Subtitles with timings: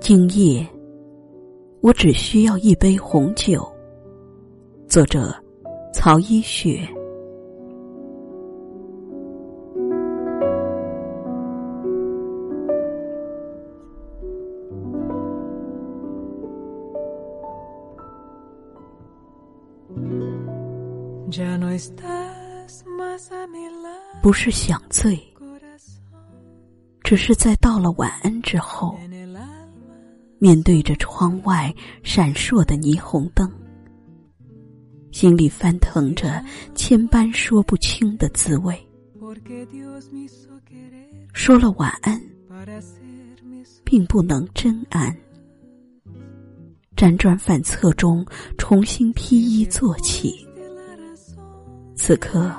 [0.00, 0.66] 今夜，
[1.82, 3.60] 我只需要一杯红酒。
[4.86, 5.34] 作者：
[5.92, 6.97] 曹一雪。
[24.28, 25.18] 不是想醉，
[27.02, 28.94] 只是在道了晚安之后，
[30.38, 33.50] 面对着窗外闪烁的霓虹灯，
[35.12, 38.78] 心里翻腾着千般说不清的滋味。
[41.32, 42.20] 说了晚安，
[43.82, 45.10] 并不能真安。
[46.94, 48.26] 辗转反侧中，
[48.58, 50.46] 重新披衣坐起。
[51.96, 52.54] 此刻，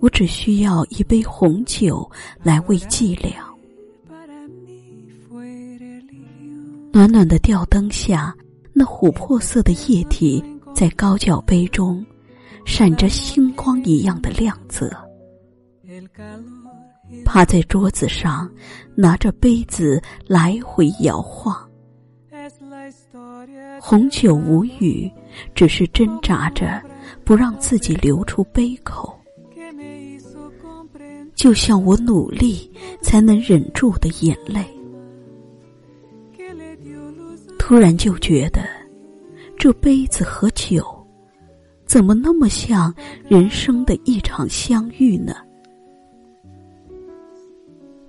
[0.00, 2.10] 我只需要一杯红酒
[2.42, 3.32] 来慰寂寥。
[6.92, 8.34] 暖暖的吊灯下，
[8.72, 10.42] 那琥珀色的液体
[10.74, 12.04] 在高脚杯中
[12.64, 14.90] 闪着星光一样的亮泽。
[17.24, 18.50] 趴在桌子上，
[18.94, 21.68] 拿着杯子来回摇晃。
[23.80, 25.10] 红酒无语，
[25.54, 26.82] 只是挣扎着。
[27.24, 29.19] 不让自己流出杯口，
[31.40, 34.62] 就像我努力才能忍住的眼泪。
[37.58, 38.60] 突然就觉得，
[39.56, 40.84] 这杯子和酒，
[41.86, 42.94] 怎么那么像
[43.26, 45.34] 人生的一场相遇呢？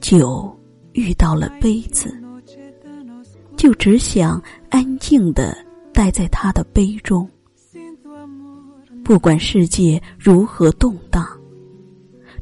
[0.00, 0.50] 酒
[0.92, 2.10] 遇到了杯子，
[3.58, 5.54] 就只想安静的
[5.92, 7.28] 待在他的杯中。
[9.04, 11.37] 不管世界如何动荡，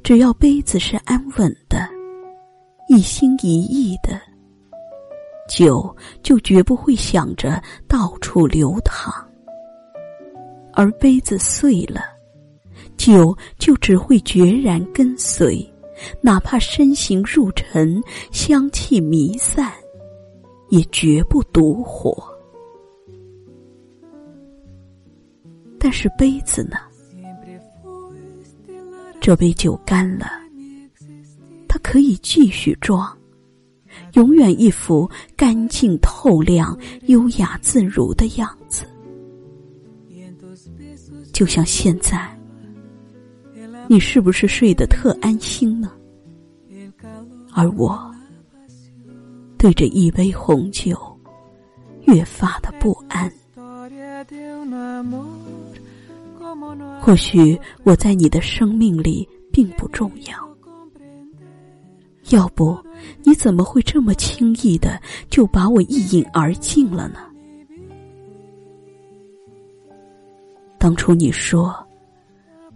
[0.07, 1.79] 只要杯子是安稳的、
[2.89, 4.21] 一心一意的，
[5.49, 9.11] 酒就绝不会想着到处流淌；
[10.73, 12.03] 而杯子碎了，
[12.97, 15.69] 酒就只会决然跟随，
[16.21, 18.01] 哪怕身形入尘、
[18.31, 19.73] 香气弥散，
[20.69, 22.17] 也绝不独活。
[25.81, 26.77] 但是杯子呢？
[29.27, 30.31] 这杯酒干了，
[31.67, 33.13] 它可以继续装，
[34.13, 38.85] 永远一副干净透亮、优雅自如的样子。
[41.33, 42.39] 就像现在，
[43.89, 45.91] 你是不是睡得特安心呢？
[47.53, 47.99] 而我
[49.59, 50.97] 对着一杯红酒，
[52.03, 53.29] 越发的不安。
[57.01, 60.35] 或许我在你的生命里并不重要，
[62.31, 62.77] 要不
[63.23, 65.01] 你怎么会这么轻易的
[65.31, 67.21] 就把我一饮而尽了呢？
[70.79, 71.75] 当初你说，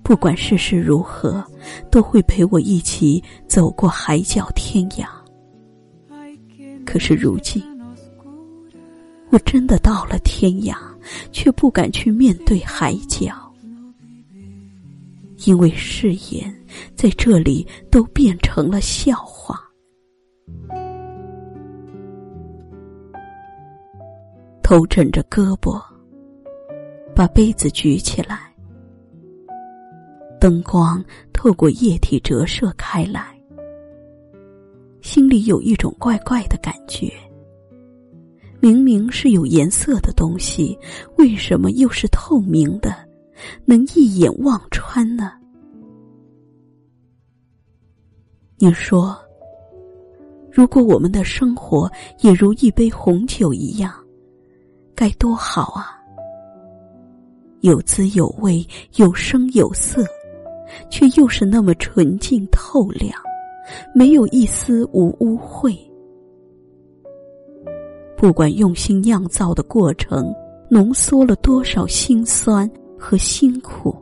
[0.02, 1.44] 不管世事如何，
[1.90, 5.06] 都会陪我一起走过海角天涯。
[6.84, 7.62] 可是如今，
[9.30, 10.76] 我真的到了天涯，
[11.30, 13.49] 却不敢去面对海角。
[15.46, 16.54] 因为誓言
[16.94, 19.58] 在这里都变成了笑话。
[24.62, 25.82] 头枕着胳膊，
[27.14, 28.54] 把杯子举起来，
[30.40, 33.36] 灯光透过液体折射开来，
[35.00, 37.12] 心里有一种怪怪的感觉。
[38.60, 40.78] 明明是有颜色的东西，
[41.16, 43.09] 为什么又是透明的？
[43.64, 45.32] 能一眼望穿呢？
[48.58, 49.16] 你说，
[50.50, 51.90] 如果我们的生活
[52.20, 53.92] 也如一杯红酒一样，
[54.94, 55.96] 该多好啊！
[57.62, 58.66] 有滋有味，
[58.96, 60.04] 有声有色，
[60.90, 63.12] 却又是那么纯净透亮，
[63.94, 65.74] 没有一丝无污秽。
[68.16, 70.30] 不管用心酿造的过程
[70.68, 72.70] 浓缩了多少辛酸。
[73.00, 73.96] 和辛苦，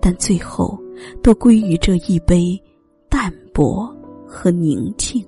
[0.00, 0.76] 但最后
[1.22, 2.60] 都归于这一杯
[3.08, 3.86] 淡泊
[4.26, 5.24] 和宁静。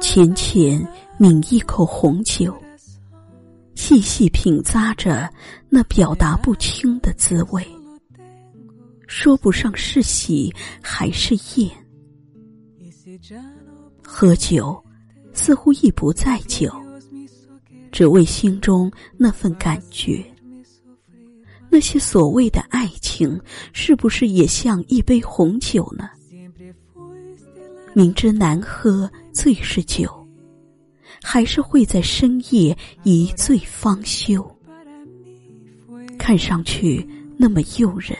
[0.00, 0.82] 浅浅
[1.18, 2.56] 抿一口红酒，
[3.74, 5.30] 细细品咂着
[5.68, 7.62] 那表达不清的滋味，
[9.06, 11.70] 说不上是喜还是厌。
[14.02, 14.82] 喝酒
[15.34, 16.70] 似乎亦不在酒，
[17.92, 20.24] 只为心中那份感觉。
[21.68, 23.38] 那些所谓的爱情，
[23.72, 26.08] 是不是也像一杯红酒呢？
[27.92, 30.08] 明知难喝最是酒，
[31.22, 34.44] 还是会在深夜一醉方休。
[36.16, 37.06] 看上去
[37.36, 38.16] 那么诱人，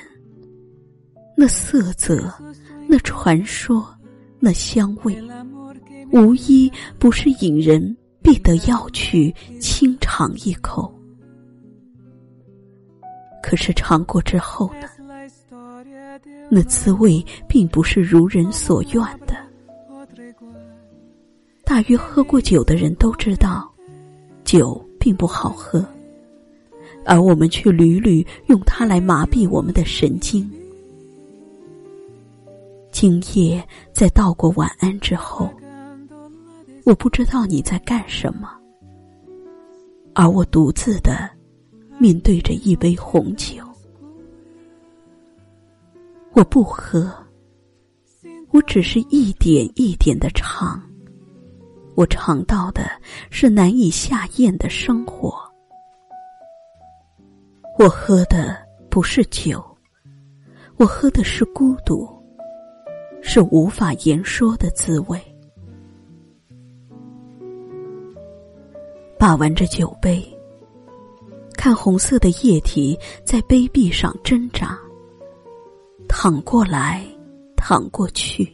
[1.36, 2.32] 那色泽，
[2.88, 3.86] 那传说，
[4.40, 5.16] 那香味，
[6.14, 10.88] 无一不是引人必得要去轻尝一口。
[13.42, 14.88] 可是尝过之后呢？
[16.48, 19.34] 那滋味并不是如人所愿的。
[21.64, 23.68] 大约喝过酒的人都知道，
[24.44, 25.84] 酒并不好喝，
[27.04, 30.48] 而我们却屡屡用它来麻痹我们的神经。
[32.92, 35.52] 今夜在道过晚安之后，
[36.84, 38.50] 我不知道你在干什么，
[40.14, 41.30] 而我独自的
[41.98, 43.64] 面对着一杯红酒，
[46.34, 47.10] 我不喝，
[48.50, 50.78] 我只是一点一点的尝。
[51.94, 52.82] 我尝到的
[53.30, 55.32] 是难以下咽的生活，
[57.78, 58.58] 我喝的
[58.90, 59.64] 不是酒，
[60.76, 62.06] 我喝的是孤独，
[63.22, 65.18] 是无法言说的滋味。
[69.24, 70.22] 把玩着酒杯，
[71.56, 72.94] 看红色的液体
[73.24, 74.78] 在杯壁上挣扎，
[76.06, 77.02] 淌过来，
[77.56, 78.46] 淌过去。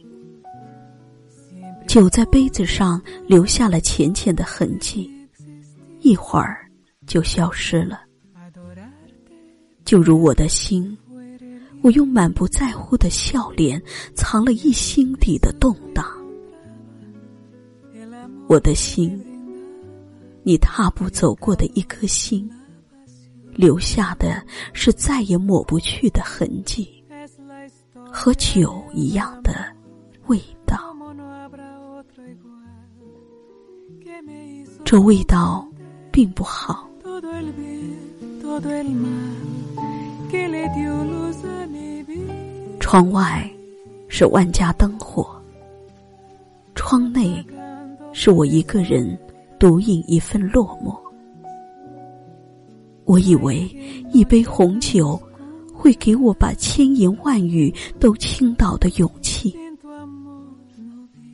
[1.89, 5.11] 酒在杯子上留下了浅浅的痕迹，
[5.99, 6.65] 一会儿
[7.05, 8.03] 就消失了。
[9.83, 10.97] 就如我的心，
[11.81, 13.83] 我用满不在乎的笑脸
[14.15, 16.05] 藏了一心底的动荡。
[18.47, 19.21] 我的心，
[20.43, 22.49] 你踏步走过的一颗心，
[23.53, 24.43] 留下的
[24.73, 27.03] 是再也抹不去的痕迹，
[28.11, 29.53] 和酒一样的
[30.27, 30.95] 味道。
[34.83, 35.65] 这味道
[36.11, 36.89] 并不好。
[42.79, 43.49] 窗外
[44.09, 45.41] 是万家灯火，
[46.75, 47.45] 窗内
[48.11, 49.17] 是我一个人
[49.61, 50.99] 独饮一份落寞。
[53.05, 53.59] 我以为
[54.11, 55.21] 一杯红酒
[55.71, 59.55] 会给我把千言万语都倾倒的勇气。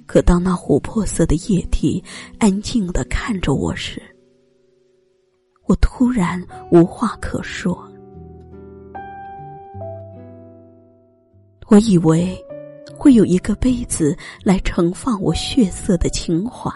[0.05, 2.03] 可当那琥珀色的液体
[2.37, 4.01] 安静的看着我时，
[5.65, 7.81] 我突然无话可说。
[11.67, 12.37] 我以为
[12.97, 14.13] 会有一个杯子
[14.43, 16.69] 来盛放我血色的情怀，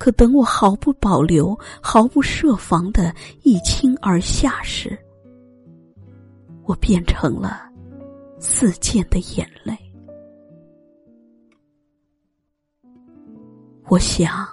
[0.00, 4.98] 可等我毫不保留、毫不设防的一倾而下时，
[6.64, 7.70] 我变成了
[8.38, 9.76] 四溅的眼泪。
[13.90, 14.48] 我想，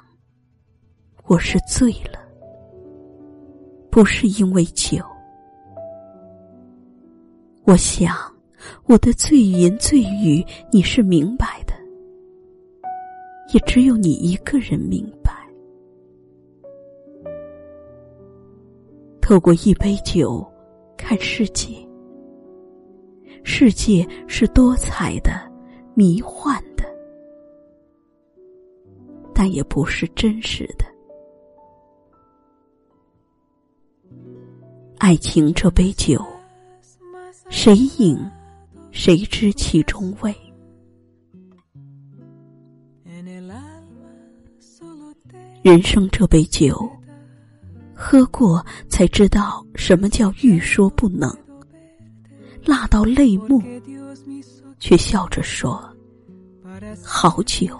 [1.27, 2.19] 我是醉了，
[3.89, 4.97] 不是因为酒。
[7.63, 8.13] 我想，
[8.83, 11.73] 我的醉言醉语你是明白的，
[13.53, 15.16] 也只有你一个人明白。
[19.27, 20.41] 透过一杯酒
[20.97, 21.85] 看世界，
[23.43, 25.31] 世界是多彩的，
[25.95, 26.85] 迷幻的。
[29.35, 30.85] 但也不是真实的。
[34.97, 36.25] 爱情这杯酒，
[37.49, 38.17] 谁饮，
[38.91, 40.33] 谁知其中味。
[45.61, 46.89] 人生这杯酒，
[48.09, 51.29] 喝过才知道什么叫欲说不能，
[52.63, 53.61] 辣到泪目，
[54.79, 55.83] 却笑着说
[57.03, 57.77] ：“好酒。”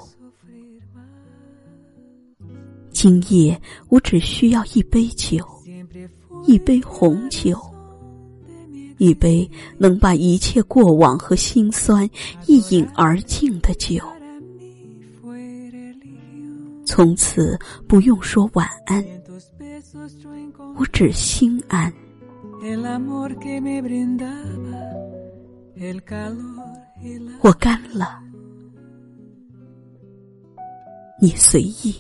[2.92, 3.58] 今夜
[3.88, 5.38] 我只需要一杯酒，
[6.46, 7.58] 一杯红酒，
[8.98, 12.06] 一杯能把一切过往和心酸
[12.48, 14.04] 一饮而尽的酒。
[16.86, 17.58] 从此
[17.88, 19.02] 不用说晚安，
[20.78, 21.92] 我只心安。
[27.42, 28.20] 我干了，
[31.22, 31.96] 你随意。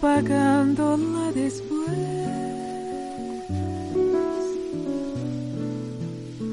[0.00, 1.90] Apagándola después.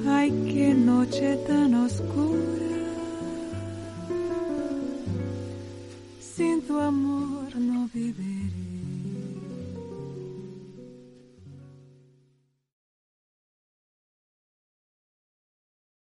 [0.05, 2.83] Ay, qué noche tan oscura,
[6.19, 7.47] sin tu amor.